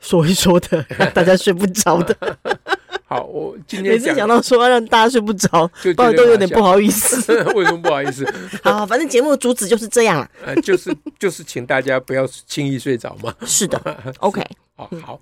[0.00, 0.82] 说一说的，
[1.14, 2.38] 大家睡不着的。
[3.08, 7.32] 好，我今天每次讲到说要让大家睡不着，就都有点不好意思。
[7.54, 8.26] 为什么不好意思？
[8.64, 10.30] 好，反正节目的主旨就是这样了。
[10.44, 13.32] 呃，就是就是请大家不要轻易睡着嘛。
[13.46, 13.78] 是的
[14.18, 14.44] ，OK。
[14.74, 15.20] 好，好。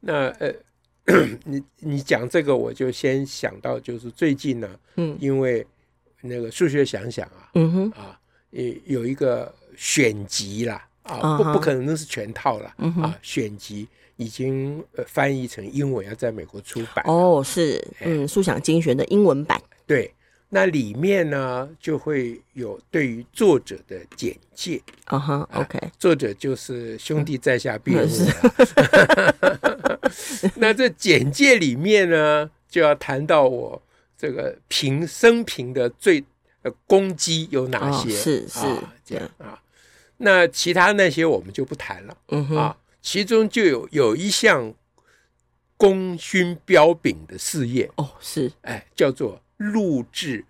[0.00, 0.52] 那呃，
[1.44, 5.66] 你你讲这个，我就先想到就是最近呢，嗯，因为
[6.20, 8.18] 那个数学想想啊，嗯哼，啊，
[8.50, 10.84] 有有一个选集啦。
[11.08, 13.02] 啊，不不可能那是全套了、uh.
[13.02, 13.18] 啊！
[13.22, 17.04] 选集已经呃翻译成英文，要在美国出版。
[17.06, 19.60] 哦，oh, 是，嗯，书想精选的英文版。
[19.86, 20.12] 对，
[20.50, 24.80] 那里面呢就会有对于作者的简介。
[25.06, 28.08] 啊哈、uh huh.，OK，作者就是兄弟在下必有我。
[30.56, 33.80] 那这简介里面呢，就要谈到我
[34.16, 36.22] 这个平生平的最
[36.62, 38.10] 呃功绩有哪些？
[38.10, 39.58] 是、oh, 是，这样啊。
[40.18, 44.74] 那其他那些我们就不谈了，嗯啊，其中就有有一项
[45.76, 47.90] 功勋彪炳的事业。
[47.96, 50.44] 哦，是，哎，叫做录制，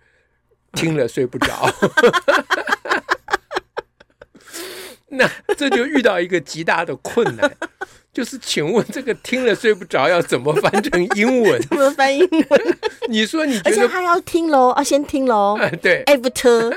[0.73, 1.73] 听了睡不着，啊、
[5.09, 7.57] 那这就遇到一个极大的困难。
[8.11, 11.61] 就是，请问这个听了睡不着要怎么翻成英文？
[11.69, 12.77] 怎么翻英文？
[13.07, 15.57] 你说你而且他要听喽，啊先听喽。
[15.81, 16.75] 对，after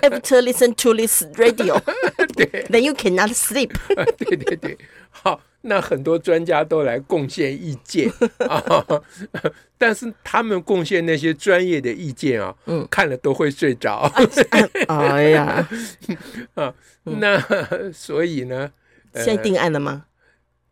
[0.00, 1.78] after listen to this radio，
[2.36, 3.70] 对，then you cannot sleep。
[4.16, 4.78] 对对对，
[5.10, 8.10] 好，那很多专家都来贡献意见
[8.48, 8.62] 啊，
[9.76, 14.10] 但是他们贡献那些专业的意见啊，嗯，看了都会睡着。
[14.88, 15.68] 哎呀，
[16.54, 16.72] 啊，
[17.02, 17.40] 那
[17.92, 18.70] 所以呢，
[19.14, 20.04] 现在定案了吗？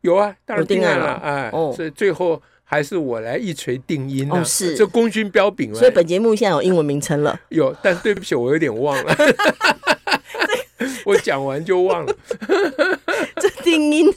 [0.02, 4.42] 有啊，当然定案了，哎，所以最后还是我来一锤定音哦。
[4.44, 5.78] 是这功勋彪炳了。
[5.78, 7.38] 所以本节目现在有英文名称了。
[7.50, 9.16] 有，但对不起，我有点忘了。
[11.04, 12.14] 我讲完就忘了。
[13.36, 14.10] 这 定音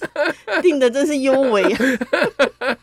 [0.61, 2.77] 定的真是优美啊。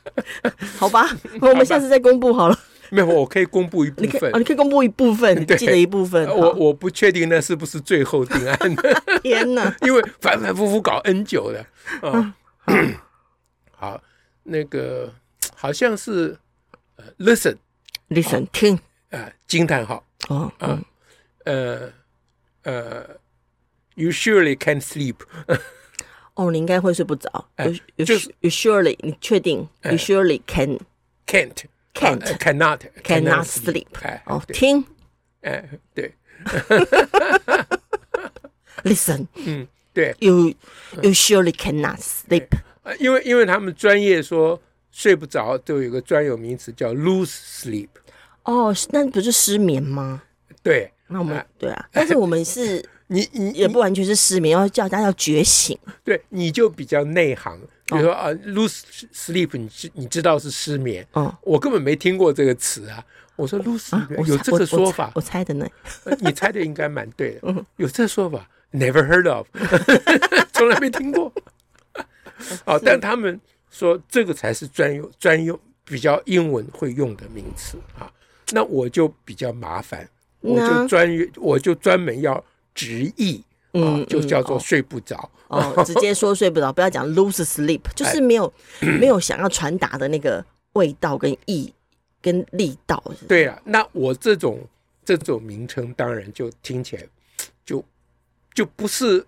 [0.76, 1.08] 好吧，
[1.40, 2.58] 我们下次再公布好了。
[2.90, 4.32] 没有，我可以公布一部分。
[4.36, 6.28] 你可以公布一部分，记得一部分。
[6.28, 9.02] 我我不确定那是不是最后定案的。
[9.22, 9.74] 天哪！
[9.82, 11.64] 因为反反复复搞 N 久了
[12.02, 12.34] 啊。
[13.72, 14.02] 好，
[14.42, 15.14] 那个
[15.54, 16.36] 好像是
[16.96, 18.78] 呃，listen，listen，听
[19.10, 20.84] 啊，惊叹号哦，嗯，
[21.44, 21.90] 呃
[22.64, 23.08] 呃
[23.94, 25.16] ，you surely can't sleep。
[26.34, 27.48] 哦，你应该会睡不着。
[27.96, 33.86] 就是 you surely，你确定？you surely can，can't，can't，cannot，cannot sleep。
[34.26, 34.84] 哦，听，
[35.40, 36.14] 哎，对
[38.84, 39.66] ，listen，嗯。
[39.92, 40.52] 对，you
[41.02, 42.46] you surely cannot sleep。
[42.98, 47.30] 因为因为他们专业说睡不着，都有个专有名词叫 lose
[47.62, 47.88] sleep。
[48.44, 50.22] 哦，那不是失眠吗？
[50.62, 55.78] 对，那我们对啊，但是我们是， 你你也不完全是失眠，要叫大家要觉醒。
[56.02, 58.80] 对，你就比较内行，比如说啊，lose
[59.14, 61.06] sleep，你知你知道是失眠。
[61.12, 63.04] 哦，我根本没听过这个词啊。
[63.36, 65.66] 我说 lose 有这个说法，我猜的呢。
[66.18, 68.48] 你猜的应该蛮对的， 有这说法。
[68.72, 69.48] Never heard of，
[70.52, 71.32] 从来没听过。
[72.64, 78.10] 哦，但他们说这个才是专用、专用比较英文会用的名词啊。
[78.52, 80.08] 那我就比较麻烦，
[80.40, 83.42] 我就专我就专门要直译，
[83.72, 85.28] 嗯，就叫做睡不着。
[85.48, 90.44] 哦，直接说睡不着，不要讲 lose sleep，就是没有没有想要传达的那个
[90.74, 91.72] 味道跟意
[92.22, 93.02] 跟力道。
[93.26, 94.64] 对啊，那我这种
[95.04, 97.02] 这种名称当然就听起来
[97.64, 97.84] 就。
[98.52, 99.24] 就不是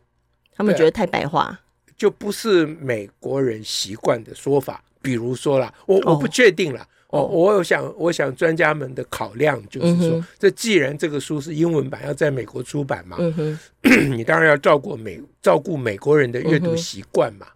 [0.54, 1.58] 他们觉得太白话，
[1.96, 4.82] 就不是美国人习惯的说法。
[5.00, 6.86] 比如说啦，我我不确定了。
[7.08, 13.18] 哦，我有想，我想专家们的考量就是说，这既然这个书是英文版，要在美国出版嘛，
[14.10, 17.46] 你当然要照顾美照顾美国人的阅读习惯嘛。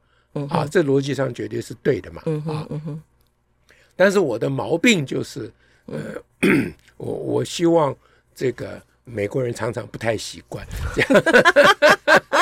[0.50, 2.22] 啊，这逻辑上绝对是对的嘛。
[2.46, 2.68] 啊，
[3.94, 5.50] 但是我的毛病就是，
[5.86, 5.98] 呃，
[6.98, 7.96] 我我希望
[8.34, 8.82] 这个。
[9.08, 11.22] 美国人常常不太习惯这样，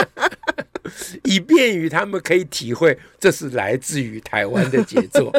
[1.23, 5.31] 以便于他们可以体会这是来自于台湾的杰作。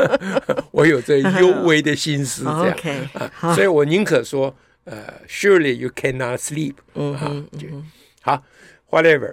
[0.70, 4.54] 我有这幽微的心思， 这样，okay, 啊、所以我宁可说，
[4.84, 6.74] 呃，Surely you cannot sleep。
[6.94, 7.16] 嗯，
[8.20, 8.42] 好
[8.90, 9.32] ，whatever。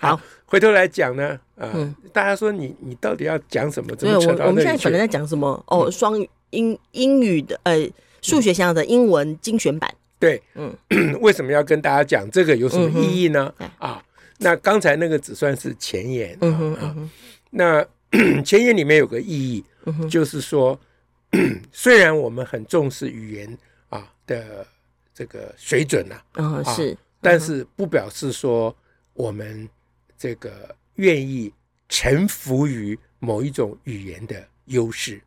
[0.00, 3.94] 好，回头来讲呢，嗯、大家说你你到底要讲什么？
[3.94, 4.48] 怎么扯到那里去？
[4.48, 5.64] 我们现在本来在讲什么？
[5.68, 6.14] 哦，双
[6.50, 7.88] 英英语的呃
[8.20, 9.94] 数学想要的英文精选版。
[10.24, 10.74] 对，嗯，
[11.20, 13.52] 为什么要跟大家讲这个有什么意义呢？
[13.58, 14.02] 嗯、啊，
[14.38, 17.10] 那刚才那个只算是前言，嗯哼，嗯哼，
[17.50, 17.86] 那
[18.42, 20.80] 前言里面有个意义，嗯、就是说，
[21.72, 23.58] 虽然我们很重视语言
[23.90, 24.66] 啊的
[25.12, 28.74] 这个水准呐，嗯，是，嗯、但是不表示说
[29.12, 29.68] 我们
[30.16, 31.52] 这个愿意
[31.90, 35.20] 臣服于某一种语言的优势。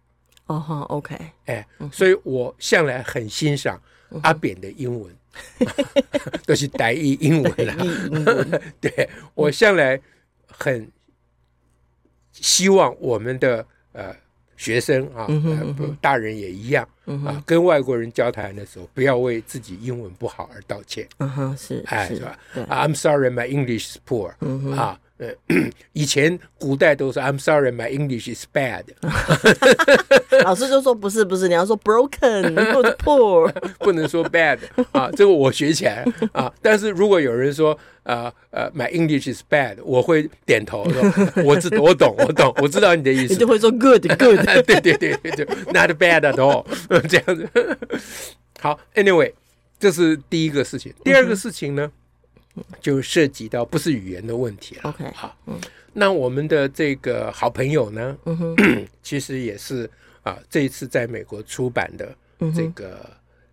[0.47, 1.15] 哦哈，OK，
[1.45, 3.79] 哎，所以我向来很欣赏。
[4.23, 5.13] 阿扁的英文
[6.45, 7.75] 都是台语英文啦，
[8.81, 9.99] 对，我向来
[10.47, 10.89] 很
[12.31, 14.15] 希望我们的呃
[14.55, 15.27] 学生啊，
[16.01, 16.87] 大人也一样
[17.25, 21.07] 啊，跟外国人交谈的时候，不要为自己英文不好而道歉。
[21.19, 22.39] 嗯哼，是，哎，是吧
[22.69, 24.31] ？I'm sorry, my English is poor。
[24.75, 24.99] 啊。
[25.19, 25.33] 呃，
[25.93, 28.83] 以前古代都是 I'm sorry, my English is bad。
[30.43, 34.59] 老师就说不是不是，你要说 broken 或者 poor， 不能说 bad
[34.91, 35.09] 啊。
[35.11, 36.53] 这个我学起来啊。
[36.61, 41.01] 但是如果有人说呃呃 my English is bad，我会点头说
[41.43, 43.33] 我知我懂我懂，我知道你的意思。
[43.33, 46.63] 你就会说 good good，对对对对，not bad at all，
[47.07, 47.49] 这样子。
[48.59, 49.33] 好，Anyway，
[49.79, 50.93] 这是第一个事情。
[51.03, 51.91] 第二个事情呢？
[52.79, 54.81] 就涉及到不是语言的问题了。
[54.83, 55.59] OK，好，嗯，
[55.93, 58.55] 那我们的这个好朋友呢，嗯哼，
[59.03, 59.89] 其实也是
[60.23, 62.15] 啊，这一次在美国出版的
[62.55, 63.09] 这个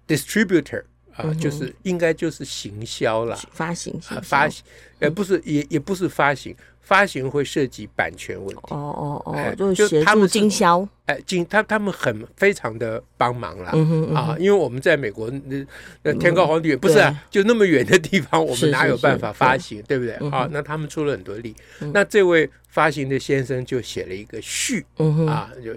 [0.06, 0.82] distributor
[1.14, 4.64] 啊，就是应该就是行销了，发行，发行，
[4.98, 6.54] 呃，不是，也也不是发行。
[6.84, 13.72] 发行会涉及版权问题，哦哦哦，就是协助经销，哎，经他他们很非常的帮忙啦，
[14.14, 15.66] 啊，因为我们在美国那
[16.02, 20.12] 那天高皇帝远，不是啊，就那么远的地方，我们哪有办法发行，对不对？
[20.31, 21.56] 啊，那他们出了很多力，
[21.92, 24.84] 那这位发行的先生就写了一个序，
[25.26, 25.72] 啊，就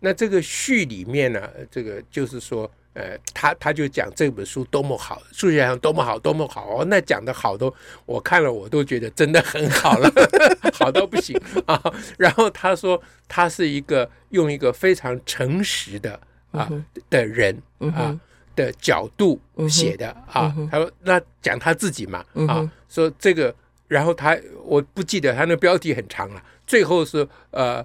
[0.00, 2.70] 那这个序里面呢，这个就是说。
[2.96, 6.84] 呃，他他就讲这本书多么好，数学上多么好，多么好哦。
[6.86, 7.72] 那讲的好都，
[8.06, 10.10] 我看了我都觉得真的很好了，
[10.72, 11.78] 好到不行啊。
[12.16, 12.98] 然后他说
[13.28, 16.18] 他是一个用一个非常诚实的
[16.52, 16.72] 啊
[17.10, 18.18] 的人啊
[18.54, 19.38] 的角度
[19.68, 20.50] 写的啊。
[20.70, 23.54] 他说那讲他自己嘛啊，说这个，
[23.88, 24.34] 然后他
[24.64, 27.84] 我不记得他那标题很长了，最后是呃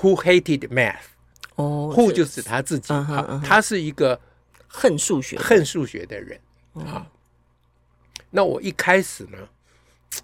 [0.00, 0.96] ，Who hated math？
[1.56, 4.18] 哦，Who 就是他自己啊，他是一个。
[4.76, 6.38] 恨数学、恨数学的人。
[6.74, 7.10] 啊，
[8.28, 9.38] 那我一开始呢，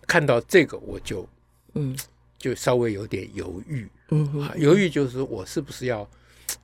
[0.06, 1.26] 看到这个我就
[1.72, 1.96] 嗯，
[2.36, 6.06] 就稍微有点犹豫，嗯啊，犹豫就是我是不是要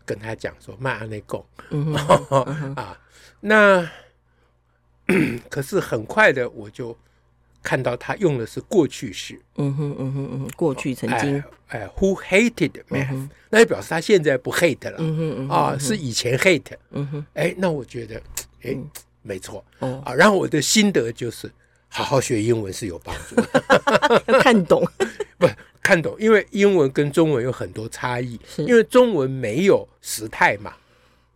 [0.05, 1.95] 跟他讲说卖安内贡，嗯
[2.77, 3.01] 啊，
[3.41, 3.91] 那
[5.49, 6.95] 可是很快的我就
[7.63, 13.29] 看到他用的是过去式，嗯哼嗯哼嗯，过去曾经，哎，Who hated math？
[13.51, 18.21] 那就表示他现在不 hate 了，嗯哼嗯啊，是以前 hate，嗯哼，哎，那我觉得，
[18.63, 18.77] 哎，
[19.23, 20.03] 没错，哦。
[20.05, 21.51] 啊，然后我的心得就是，
[21.89, 24.83] 好好学英文是有帮助的， 看懂，
[25.39, 25.49] 不
[25.83, 30.73] 看懂，因为英文跟中文有很多差异，因为中文没有时态嘛。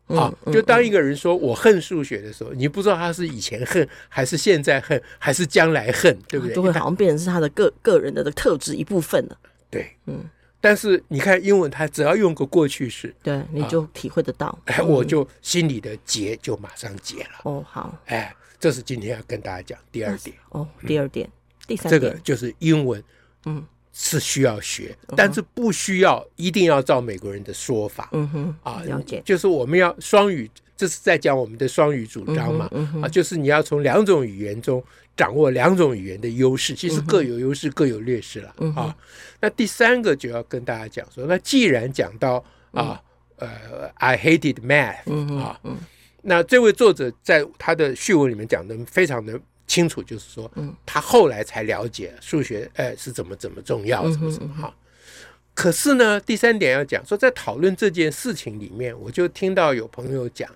[0.09, 6.55] 啊，就当一个人说我恨数学的时候，你不知道他是以前恨，还是现在恨，还是将来恨，对不对？
[6.55, 9.39] 就会好像变成是他的个个人的特质一部分了。
[9.71, 10.29] 对，嗯。
[10.61, 14.57] 但是你看英文，他只要用个过去式，对，你就体会得到。
[14.67, 17.41] 哎，我就心里的结就马上解了。
[17.43, 17.99] 哦，好。
[18.07, 20.37] 哎，这是今天要跟大家讲第二点。
[20.51, 21.29] 哦，第二点，
[21.67, 23.03] 第三，这个就是英文，
[23.47, 23.65] 嗯。
[23.93, 28.09] 是需要学，但是不需要一定要照美国人的说法。
[28.13, 32.69] 嗯哼，啊，了解，就是我们要双语，这是在讲我们的双语主张嘛。
[32.73, 34.83] 嗯啊，就是你要从两种语言中
[35.15, 38.55] 掌握两种语言的优势，其实各有优势，各有劣势了。
[38.75, 38.97] 啊，
[39.41, 42.99] 那第三个就要跟大家讲说，那既然讲到啊，
[43.37, 45.61] 呃，I hated math，啊，
[46.23, 49.39] 那这位作者在他的序文里面讲的非常的。
[49.67, 54.75] 清楚，就是说，嗯，他后来才了解数学，哎，是怎么怎么重要，怎么怎么好。
[55.55, 60.51] 可是呢，第三点要讲说，在讨论这件事情里面，我就听到有朋友讲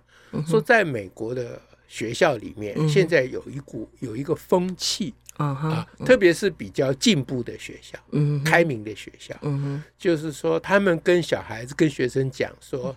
[0.47, 12.97] 说，在美国的学校里面，现在有一股有一个风气啊，特别是比较进步的学校，嗯，开明的学校，嗯，就是说，他们跟小孩子、跟学生讲说，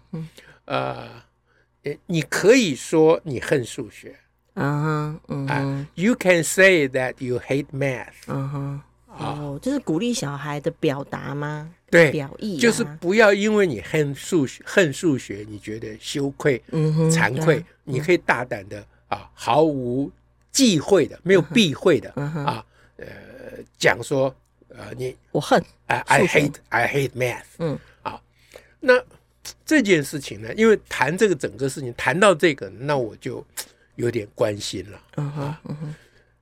[0.66, 1.08] 呃，
[2.08, 4.16] 你可以说你恨数学。
[4.62, 8.08] 嗯哼，嗯哼，You can say that you hate math。
[8.28, 11.70] 嗯哼，哦，这是鼓励小孩的表达吗？
[11.90, 16.62] 对，表意就是不要因为你恨数学，恨数学，你觉得羞愧、
[17.10, 20.12] 惭愧，你可以大胆的啊，毫无
[20.52, 22.64] 忌讳的，没有避讳的啊，
[22.98, 23.08] 呃，
[23.78, 24.36] 讲说
[24.68, 27.80] 呃你我恨 I I hate I hate math，嗯。
[28.04, 28.22] 啊，
[28.82, 29.02] 那
[29.66, 33.44] 这件事情呢，因为谈这个整个事情谈到这个，那我就
[34.00, 35.96] 有点关心了，嗯哼嗯哼，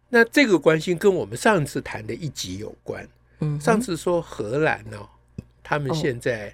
[0.10, 3.06] 那这个关心跟我们上次谈的一集有关，
[3.40, 4.98] 嗯，上次说荷兰呢，
[5.62, 6.54] 他们现在。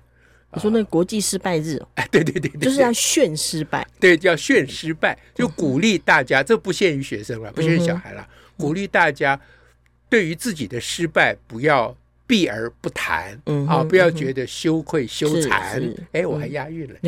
[0.55, 9.39] 你说那个国际失败日，哎，对对对对，就是要炫失败，对，叫炫失败，就鼓励大家，这不限于学生了，不限于小孩了，鼓励大家
[10.07, 16.99] 对于自己的失败不要避而不谈，啊，不要觉得羞愧羞惭，哎，我还押韵了，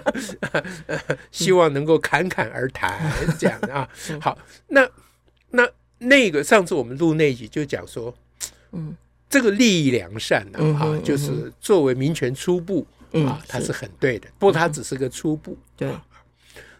[1.30, 3.88] 希望能够侃侃而谈，这样啊，
[4.20, 4.38] 好，
[4.68, 4.88] 那
[5.50, 8.14] 那那个上次我们录那一集就讲说，
[8.72, 8.96] 嗯。
[9.32, 14.28] 这个利益良善呢，啊，就是作为民权初步啊，它是很对的。
[14.38, 15.56] 不过它只是个初步。
[15.74, 15.90] 对。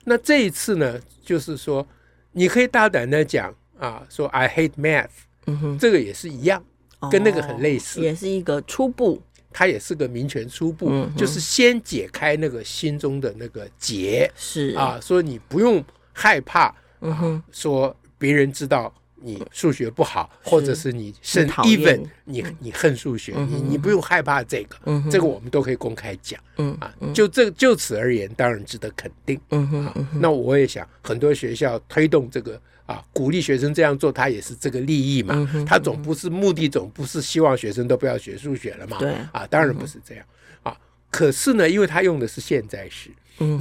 [0.05, 1.89] 那这一次呢，就是说，
[2.33, 5.09] 你可以大胆的讲啊，说 I hate math，
[5.47, 6.63] 嗯哼，这个也是一样，
[7.11, 9.21] 跟那个很类似，也是一个初步。
[9.53, 14.75] 它也是个民权初步，就是先解开那个心中的那个结，是。
[14.77, 18.93] 啊，说你不用害怕，嗯哼，说别人知道。
[19.25, 24.77] 你数学不好，或者是你甚 even 你你恨数学，你你不用害怕这个，
[25.09, 26.41] 这个我们都可以公开讲，
[26.81, 32.61] 啊，就这就此而言，当然值得肯定，啊，那我也想很多学校推动这个
[32.93, 40.27] 啊，鼓励学生这样做，他也是这个利益嘛，他总不是目的，总不是希望学生都不要学数学了嘛，对，啊，当然不是这样，
[40.63, 40.77] 啊，
[41.11, 43.61] 可是呢，因为他用的是现在时，嗯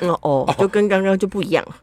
[0.00, 1.76] 嗯 哦，就跟刚刚就不一样了，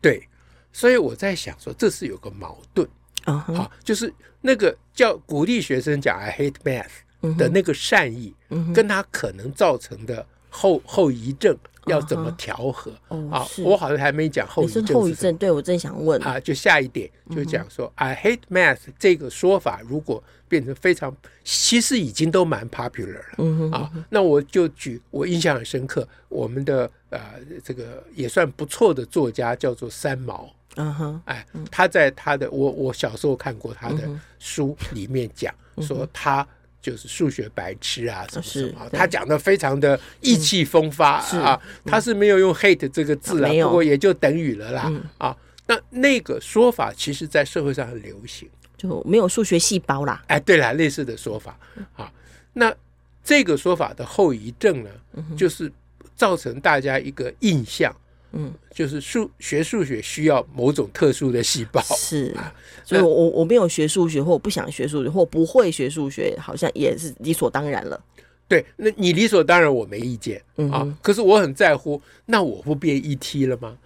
[0.00, 0.26] 对。
[0.70, 2.86] 所以我在想说，这是有个矛盾
[3.24, 8.34] 啊，好，就是那个叫鼓励学生讲 “I hate math” 的那个善意，
[8.74, 11.56] 跟他可能造成的后后遗症
[11.88, 12.92] 要怎么调和
[13.30, 13.46] 啊？
[13.64, 14.86] 我好像还没讲后遗症。
[14.86, 21.14] 后遗症，对，我正想问啊，就下一点就讲说 “I hate math” 这个说法，如果变成非常，
[21.44, 23.90] 其实已经都蛮 popular 了啊。
[24.08, 27.20] 那我就举我印象很深刻，我们的呃
[27.64, 30.48] 这个也算不错的作家叫做三毛。
[30.76, 36.46] 嗯哼，哎，他在他的我我小时候看过他的书里面讲说他
[36.80, 45.36] 就是数学白痴啊什么什么，他讲的非常的意气风发啊，他是没有用 hate 这个字啊，不过也就等于了啦啊。
[45.66, 50.22] 那那个说法其实在社会上很流行，就没有数学细胞啦。
[50.28, 51.58] 哎，对了，类似的说法
[51.96, 52.10] 啊，
[52.54, 52.74] 那
[53.22, 54.90] 这个说法的后遗症呢，
[55.36, 55.70] 就是
[56.16, 57.94] 造成大家一个印象。
[58.32, 62.34] 嗯，就是数学数学需要某种特殊的细胞，是，
[62.84, 67.98] 所以我我我没有学数学，或我不想学数学，或不会学数学，好像也是理所当然了。
[68.46, 70.96] 对，那你理所当然，我没意见、嗯、啊。
[71.02, 73.76] 可是我很在乎，那我不变 ET 了吗？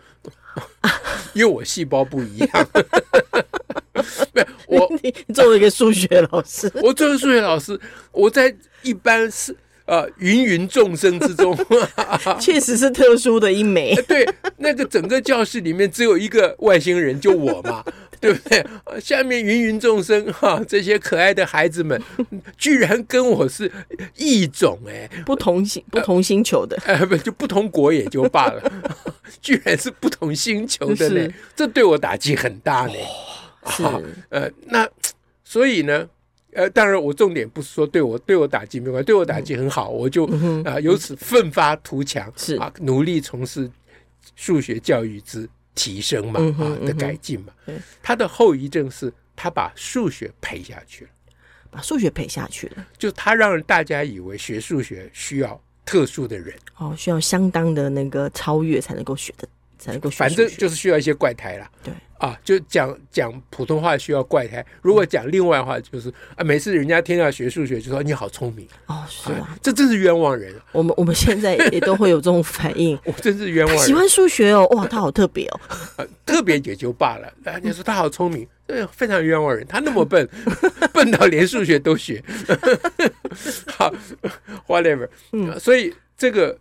[1.34, 2.48] 因为我细胞不一样。
[4.34, 7.80] 没有，我你作为一个数学老师，我作为数学老师，
[8.10, 9.56] 我在一般是。
[9.86, 11.56] 呃，芸芸众生之中，
[12.40, 13.94] 确实是特殊的一枚。
[14.06, 14.26] 对，
[14.58, 17.84] 那个整个教室里面只有一个外星人，就我嘛，
[18.20, 18.64] 对不对？
[19.00, 22.00] 下面芸芸众生哈，这些可爱的孩子们，
[22.56, 23.70] 居然跟我是
[24.16, 28.72] 异种哎，不同星不同星球的，哎不就不同国也就罢了，
[29.40, 32.94] 居然是不同星球的呢，这对我打击很大呢。
[33.66, 33.82] 是
[34.30, 34.88] 呃，那
[35.44, 36.08] 所以呢？
[36.52, 40.26] 呃，当然，我重点不是说对我对我打击没关系，对我打击很好，我就
[40.64, 43.70] 啊由此奋发图强，是啊，努力从事
[44.36, 47.52] 数学教育之提升嘛，啊的改进嘛。
[48.02, 51.10] 他的后遗症是他把数学赔下去了，
[51.70, 61.94] 把数学赔下去了，就他让大家以为学数学需要特殊的人，哦，需要相当的那个超越才能够学的，才能够学，反正就是需要一些怪胎啦，对。
[62.22, 70.54] 啊，就讲讲普通话需要怪胎，如果讲另外的话，就是啊，每次人家听到学数学，就说你好聪明哦，是啊，这真是冤枉人。
[70.70, 73.84] 我们我们现在也都会有这种反应， 我真是冤枉人。
[73.84, 77.32] 喜欢数学哦，哇，他好特别哦， 特别也就罢了。
[77.42, 79.66] 人家说他好聪明，对非常冤枉人。
[79.66, 80.28] 他那么笨，
[80.94, 82.22] 笨到连数学都学。
[83.66, 83.92] 好
[84.68, 86.56] ，whatever，嗯，所以这个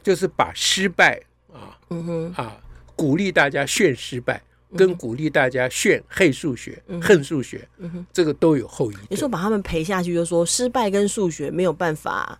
[0.00, 1.20] 就是把失败
[1.52, 2.56] 啊，嗯哼，啊，
[2.94, 4.40] 鼓励大家炫失败。
[4.76, 7.68] 跟鼓励大家炫黑数学、恨数学，
[8.12, 8.96] 这个都有后遗。
[9.08, 12.38] 你说把他们赔下去，就说失败跟数学没有办法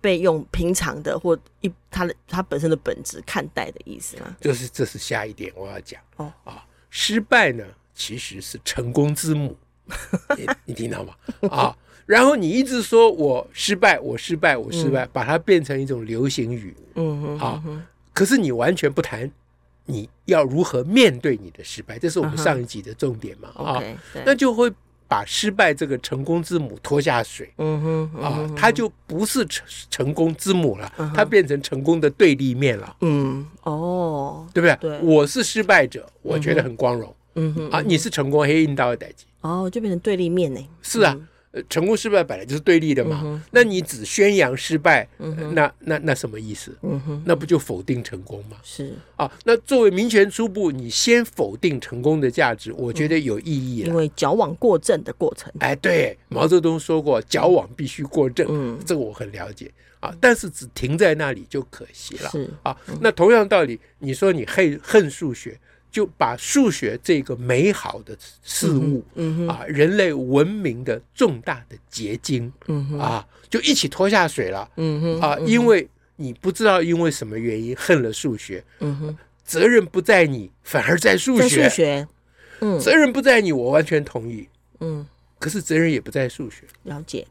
[0.00, 4.36] 被用平常的或一他的他本身的本质看待的意思吗？
[4.40, 9.56] 就是这是下一点我要讲哦啊，失败呢其实是成功之母，
[10.36, 11.14] 你你听到吗？
[11.50, 17.62] 啊，然后你一直说我失败，我失败，我失败，把它变成一种流行语，嗯哼啊，
[18.12, 19.30] 可是你完全不谈。
[19.90, 23.48] 你要如何面对你的失败，这是我们上一集的重点嘛？
[23.56, 23.82] 啊，
[24.26, 24.70] 那就会
[25.08, 27.50] 把失败这个成功之母拖下水。
[27.56, 32.96] 嗯哼，啊，它就不是成成功之母了，它变成成功的对立面了。
[33.00, 34.98] 嗯，哦，对不对？
[35.00, 37.14] 我是失败者，我觉得很光荣。
[37.34, 39.24] 嗯哼，啊，你是成功黑印到的代志。
[39.40, 40.60] 哦，就变成对立面呢？
[40.82, 41.16] 是啊。
[41.68, 46.76] 成功失败本来就是对立的嘛，嗯、那你只宣扬失败，嗯、那那那什么意思？
[46.82, 48.56] 嗯、那不就否定成功吗？
[48.62, 53.88] 是啊，那作为民权初步，你先否定成功的价值，我觉得有意义了。
[53.88, 55.52] 因为矫枉过正的过程。
[55.60, 60.14] 哎，对，毛泽东说过，矫枉必须过正，嗯、这个我很了解啊。
[60.20, 62.30] 但是只停在那里就可惜了。
[62.30, 65.58] 是啊，那同样道理，你说你恨恨数学。
[65.90, 82.08] 就把数学这个美好的事物，嗯嗯、啊，人类文明的重大的结晶，嗯、啊，就一起拖下水了，嗯哼啊，因为你不知道因为什么原因恨了数学，嗯哼，责任不在你，反而在数学，数学，
[82.60, 84.46] 嗯，责任不在你，我完全同意，
[84.80, 85.06] 嗯，
[85.38, 87.26] 可是责任也不在数学，了解，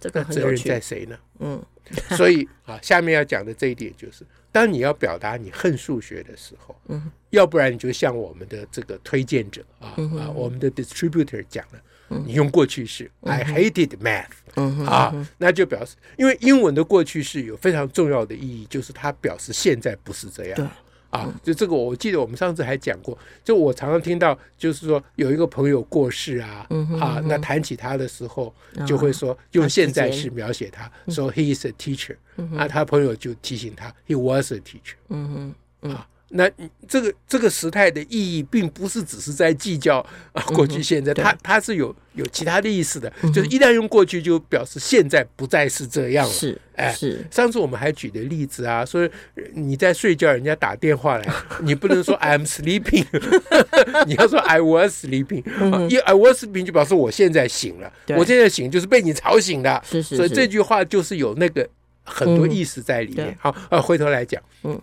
[0.00, 1.18] 这个责任在谁呢？
[1.40, 1.60] 嗯，
[2.16, 4.24] 所以啊，下面要讲的这一点就是。
[4.56, 20.70] 当你要表达你恨数学的时候，嗯、要不然你就像我们的这个推荐者啊、嗯、啊，我们的 distributor 讲了，嗯、你用过去式、嗯、，I hated math，、嗯、啊，那就表示，因为英文的过去式有非常重要的意义，就是它表示现在不是这样。
[21.10, 23.16] 啊，就这个，我记得我们上次还讲过。
[23.44, 26.66] 就我常常听到，就是说有一个朋友过世啊，
[27.00, 28.54] 啊，那谈起他的时候，
[28.86, 32.16] 就会说用现在式描写他，说 he is a teacher，
[32.56, 36.06] 啊，他朋友就提醒他 he was a teacher，嗯哼，啊。
[36.30, 36.50] 那
[36.88, 46.32] 这个这个时态的意义，并不是只是在计较啊过去现在，它它是有有其他的意思的，就是一旦用过去，就表示现在不再是这样了。
[46.32, 47.24] 是，哎，是。
[47.30, 49.08] 上次我们还举的例子啊，说
[49.54, 53.06] 你在睡觉，人家打电话来， 你不能说 I'm sleeping，
[54.06, 55.44] 你要说 I was sleeping，
[55.88, 59.80] 因为 I was sleeping 就表示我现在醒了，我现在醒就是被你吵醒的。
[59.88, 60.16] 是是。
[60.16, 61.68] 所以这句话就是有那个
[62.02, 63.36] 很多意思在里面。
[63.38, 64.76] 好，呃，回头来讲，嗯。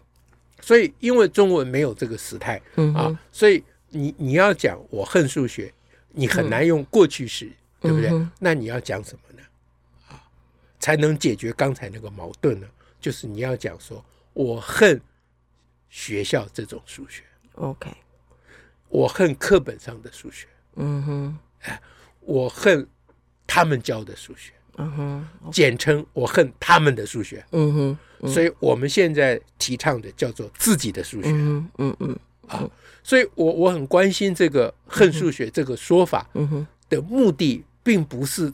[0.63, 5.73] 所以，因为中文没有这个时态、嗯、啊，所以你你要讲我恨数学，
[6.11, 8.09] 你很难用过去式，嗯、对不对？
[8.09, 9.43] 嗯、那你要讲什么呢？
[10.07, 10.23] 啊，
[10.79, 12.67] 才能解决刚才那个矛盾呢？
[13.01, 15.01] 就是你要讲说我恨
[15.89, 17.23] 学校这种数学
[17.55, 17.91] ，OK，
[18.87, 20.47] 我恨课本上的数学，
[20.77, 21.81] 嗯哼，哎，
[22.21, 22.87] 我恨
[23.45, 27.97] 他们教的数学，嗯哼、简称我恨他们的数学，嗯哼。
[28.27, 32.69] 所以我们现在提倡的叫做自己的数学，嗯嗯嗯啊，
[33.03, 36.29] 所以我我很关心这个恨数学这个说法
[36.89, 38.51] 的目的，并不是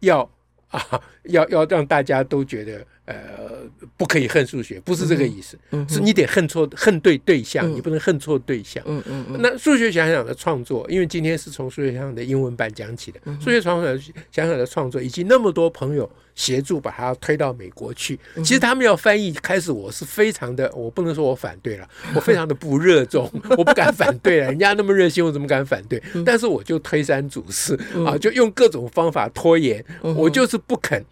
[0.00, 0.28] 要
[0.68, 2.84] 啊要要让大家都觉得。
[3.06, 8.82] 呃，不可以恨数学，不是这个意思，嗯、是你得恨错恨对对象，嗯、你不能恨错对象。
[8.86, 13.98] 嗯嗯嗯、那数学想想的创作，因为今天是从数学想想的英文版讲起的，数、嗯、学想想
[14.32, 18.18] 想想的创作，以及那么多朋友协助把它推到美国去。
[18.36, 26.02] 其实他们要翻译，开始我是非常的，我不能说我反对了，我非常的不热衷， 我不敢反对了，人家那么热心，我怎么敢反对？
[26.24, 31.04] 但是我就推三阻四啊，就用各种方法拖延，我就是不肯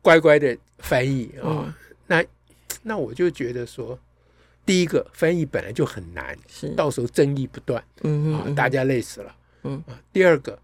[0.00, 0.58] 乖乖的。
[0.82, 1.74] 翻译啊、哦，嗯、
[2.06, 2.24] 那
[2.82, 3.98] 那我就觉得说，
[4.66, 9.96] 第一个翻译本来就很难，是到时候争议不断，嗯啊，大家累死了，嗯啊。
[10.12, 10.58] 第二个，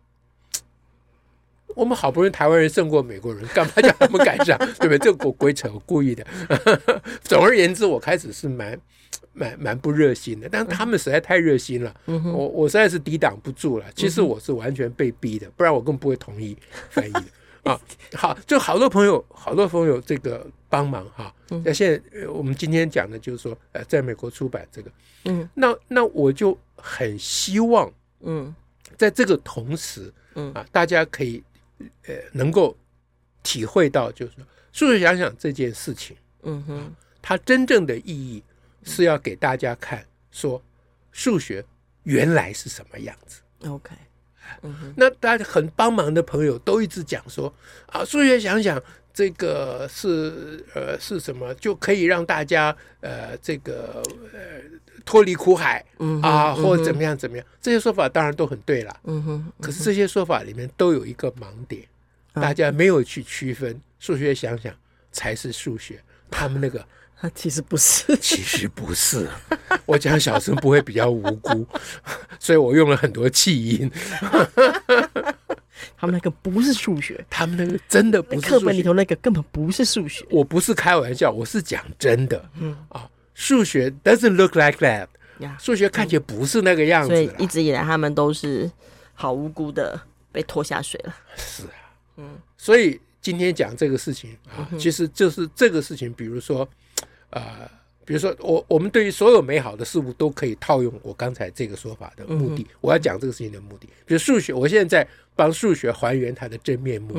[1.74, 4.58] 我们好不容易台湾人胜过美国人，干嘛叫他们改上？
[4.80, 4.98] 对不对？
[4.98, 6.26] 这个鬼扯，我故意的。
[7.22, 8.78] 总而言之，我开始是蛮
[9.32, 13.86] 蛮蛮不热心的，但是他们实在太热心了，我我实在是抵挡不住了。
[13.94, 16.56] 其实我是完全被逼的，不然我更不会同意
[16.90, 17.24] 翻译的。
[17.68, 17.80] 啊，
[18.14, 21.34] 好，就好多朋友，好多朋友这个帮忙哈。
[21.64, 24.90] 那现在我们今天讲的就是说，呃，在美国出版这个，
[25.24, 28.54] 嗯，那那我就很希望，嗯，
[28.96, 31.42] 在这个同时，嗯啊，大家可以
[32.06, 32.76] 呃能够
[33.42, 38.42] 体会到，就是说，数学想想这件事情，嗯哼，它真正的意义
[38.82, 40.62] 是要给大家看，说
[41.12, 41.64] 数学
[42.04, 43.40] 原来是什么样子。
[43.66, 43.90] OK。
[44.96, 47.52] 那大家很帮忙的朋友都一直讲说
[47.86, 48.80] 啊，数学想想
[49.12, 54.40] 这个是呃是什么，就可以让大家呃这个呃
[55.04, 55.84] 脱离苦海
[56.22, 58.96] 啊，或者怎么样怎么样，这些说法当然都很对了。
[59.04, 61.82] 嗯哼，可是这些说法里面都有一个盲点，
[62.34, 64.74] 大家没有去区分，数学想想
[65.10, 66.84] 才是数学，他们那个。
[67.20, 69.28] 他 其实不是， 其实不是。
[69.86, 71.66] 我讲小声不会比较无辜，
[72.38, 73.90] 所以我用了很多气音。
[75.96, 78.48] 他们那个不是数学，他们那个真的不是。
[78.48, 80.24] 课本里头那个根本不是数学。
[80.30, 82.50] 我不是开玩笑，我是讲真的。
[82.60, 85.06] 嗯啊，数学 doesn't look like that。
[85.58, 88.70] 数学看起来不是那个样子，所以一直以来他们都是
[89.14, 90.00] 好无辜的
[90.32, 91.14] 被拖下水了。
[91.36, 96.68] 是啊，嗯，所以今天讲这个事情啊，其实就是这个事情，比如说，
[97.30, 97.70] 呃，
[98.04, 102.66] 比如说我我们对于所有美好的事物都可以套用我刚才这个说法的目的。
[102.80, 107.14] 我要讲这个事情的目的，比如数学，我现在在帮数学还原它的真面目，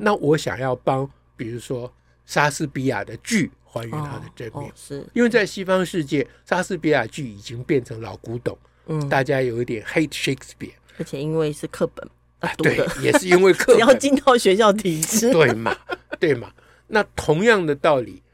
[0.00, 1.92] 那我想要帮，比如说
[2.26, 3.50] 莎士比亚的剧。
[3.72, 5.06] 还原它的真面，是。
[5.14, 12.04] 因为在西方世界，莎士比亚剧已经变成老古董，嗯，大家有一点 hate Shakespeare，而且因为是课本
[12.40, 13.78] 啊， 对，也是因为课本。
[13.86, 15.72] 要进到学校体制，对嘛，
[16.18, 16.50] 对嘛。
[16.88, 18.29] 那同样的道理啊，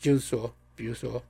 [0.00, 1.22] 就是说，比如说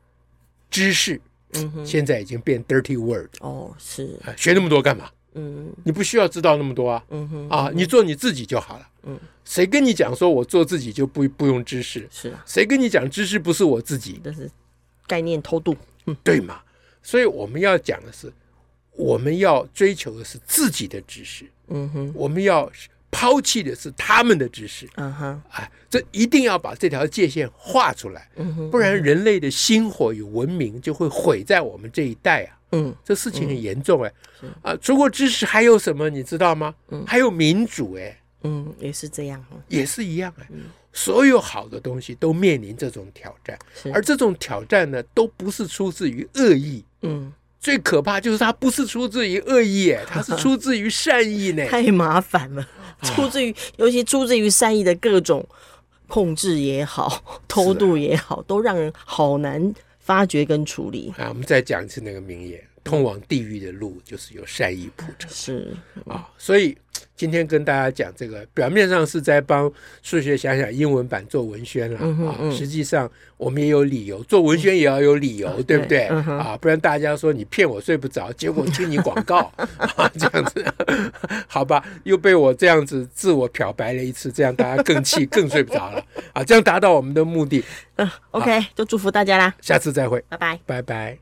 [0.70, 1.20] 知识，
[1.54, 5.10] 嗯，现在已经变 dirty word，哦，是，学那么多干嘛？
[5.34, 9.18] 嗯，你不需要知道那么多啊，嗯哼，啊，你做你自己就好了，嗯。
[9.44, 12.06] 谁跟你讲说我做自己就不不用知识？
[12.10, 14.20] 是啊，谁跟你讲知识不是我自己？
[14.22, 14.50] 这是
[15.06, 16.60] 概念偷渡，嗯，对嘛？
[17.02, 18.30] 所以我们要讲的是，
[18.92, 21.46] 我们要追求的是自己的知识。
[21.68, 22.70] 嗯哼，我们要
[23.10, 24.88] 抛弃的是他们的知识。
[24.96, 28.28] 嗯哼，哎，这一定要把这条界限画出来。
[28.70, 32.58] 不然人类的星火与文明就会毁在我们这一代啊。
[32.72, 34.12] 嗯，这事情很严重哎。
[34.62, 36.10] 啊，除了知识还有什么？
[36.10, 36.74] 你知道吗？
[36.90, 38.20] 嗯，还有民主哎。
[38.42, 40.46] 嗯，也是这样，也是一样哎。
[40.92, 43.58] 所有好的东西都面临这种挑战，
[43.92, 46.84] 而这种挑战呢，都不是出自于恶意。
[47.02, 51.66] 嗯，最可怕就是它不是出自于恶意，哎，它是出自于善意呢。
[51.68, 52.66] 太麻烦了，
[53.14, 55.46] 出自于，尤其出自于善意的各种
[56.06, 61.12] 控制也好，偷渡也好，都让人好难发掘跟处理。
[61.16, 65.30] 啊，我们再讲一次那个名言：通往地狱的路，就是由善意铺成。
[65.30, 66.76] 是啊，所以。
[67.18, 69.70] 今天跟大家讲这个，表面上是在帮
[70.02, 76.04] 数学想想英文版做文宣了、嗯、啊，实际上我们也有理由做文宣，也要有理由，嗯、对不对？
[76.06, 80.64] 啊，不然大家说你骗我睡不着，结果听你广告 啊，这样子，
[81.48, 86.00] 好吧，又被我这样子自我漂白了一次，这样大家更气， 更睡不着了
[86.32, 87.64] 啊，这样达到我们的目的。
[87.96, 91.18] 嗯，OK，就祝福大家啦，下次再会，拜拜，拜拜。